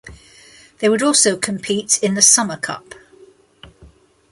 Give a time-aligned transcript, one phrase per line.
[0.79, 2.95] They would also compete in the Summer Cup.